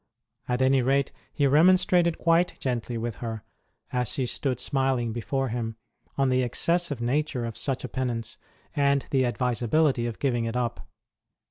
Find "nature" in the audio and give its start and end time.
7.01-7.45